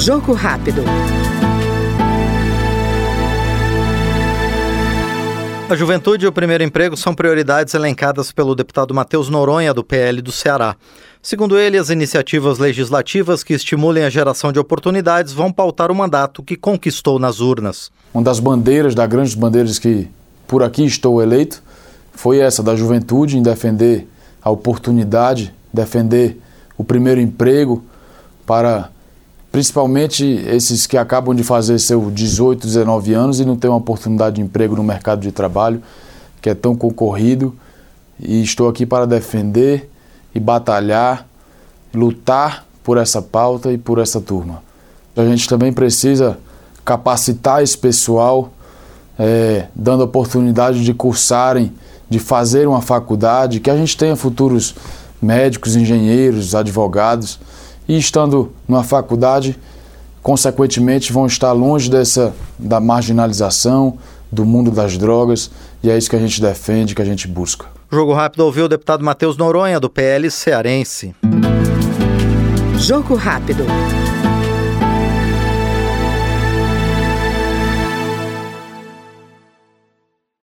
Jogo 0.00 0.32
rápido. 0.32 0.82
A 5.68 5.76
juventude 5.76 6.24
e 6.24 6.28
o 6.28 6.32
primeiro 6.32 6.64
emprego 6.64 6.96
são 6.96 7.14
prioridades 7.14 7.74
elencadas 7.74 8.32
pelo 8.32 8.54
deputado 8.54 8.94
Matheus 8.94 9.28
Noronha, 9.28 9.74
do 9.74 9.84
PL 9.84 10.22
do 10.22 10.32
Ceará. 10.32 10.74
Segundo 11.20 11.58
ele, 11.58 11.76
as 11.76 11.90
iniciativas 11.90 12.58
legislativas 12.58 13.44
que 13.44 13.52
estimulem 13.52 14.02
a 14.02 14.08
geração 14.08 14.50
de 14.50 14.58
oportunidades 14.58 15.34
vão 15.34 15.52
pautar 15.52 15.92
o 15.92 15.94
mandato 15.94 16.42
que 16.42 16.56
conquistou 16.56 17.18
nas 17.18 17.40
urnas. 17.40 17.92
Uma 18.14 18.24
das 18.24 18.40
bandeiras, 18.40 18.94
das 18.94 19.06
grandes 19.06 19.34
bandeiras 19.34 19.78
que 19.78 20.08
por 20.48 20.62
aqui 20.62 20.82
estou 20.82 21.22
eleito, 21.22 21.62
foi 22.12 22.38
essa 22.38 22.62
da 22.62 22.74
juventude 22.74 23.36
em 23.36 23.42
defender 23.42 24.08
a 24.40 24.48
oportunidade, 24.48 25.54
defender 25.70 26.40
o 26.78 26.82
primeiro 26.82 27.20
emprego 27.20 27.84
para 28.46 28.90
principalmente 29.50 30.24
esses 30.24 30.86
que 30.86 30.96
acabam 30.96 31.34
de 31.34 31.42
fazer 31.42 31.78
seus 31.78 32.12
18, 32.14 32.66
19 32.66 33.12
anos 33.14 33.40
e 33.40 33.44
não 33.44 33.56
têm 33.56 33.70
uma 33.70 33.78
oportunidade 33.78 34.36
de 34.36 34.42
emprego 34.42 34.76
no 34.76 34.84
mercado 34.84 35.20
de 35.20 35.32
trabalho, 35.32 35.82
que 36.40 36.48
é 36.48 36.54
tão 36.54 36.74
concorrido. 36.76 37.54
E 38.18 38.42
estou 38.42 38.68
aqui 38.68 38.86
para 38.86 39.06
defender 39.06 39.90
e 40.34 40.38
batalhar, 40.38 41.26
lutar 41.92 42.64
por 42.84 42.96
essa 42.96 43.20
pauta 43.20 43.72
e 43.72 43.78
por 43.78 43.98
essa 43.98 44.20
turma. 44.20 44.62
A 45.16 45.24
gente 45.24 45.48
também 45.48 45.72
precisa 45.72 46.38
capacitar 46.84 47.62
esse 47.62 47.76
pessoal, 47.76 48.50
é, 49.18 49.66
dando 49.74 50.04
oportunidade 50.04 50.84
de 50.84 50.94
cursarem, 50.94 51.72
de 52.08 52.18
fazer 52.18 52.68
uma 52.68 52.80
faculdade, 52.80 53.60
que 53.60 53.70
a 53.70 53.76
gente 53.76 53.96
tenha 53.96 54.16
futuros 54.16 54.74
médicos, 55.20 55.76
engenheiros, 55.76 56.54
advogados 56.54 57.38
e 57.88 57.98
estando 57.98 58.52
numa 58.68 58.82
faculdade, 58.82 59.58
consequentemente 60.22 61.12
vão 61.12 61.26
estar 61.26 61.52
longe 61.52 61.90
dessa 61.90 62.34
da 62.58 62.80
marginalização, 62.80 63.98
do 64.30 64.44
mundo 64.44 64.70
das 64.70 64.96
drogas, 64.96 65.50
e 65.82 65.90
é 65.90 65.98
isso 65.98 66.08
que 66.08 66.16
a 66.16 66.20
gente 66.20 66.40
defende, 66.40 66.94
que 66.94 67.02
a 67.02 67.04
gente 67.04 67.26
busca. 67.26 67.66
Jogo 67.90 68.12
Rápido 68.12 68.40
ouviu 68.40 68.66
o 68.66 68.68
deputado 68.68 69.02
Matheus 69.02 69.36
Noronha, 69.36 69.80
do 69.80 69.90
PL 69.90 70.30
cearense. 70.30 71.14
Jogo 72.78 73.14
Rápido. 73.14 73.64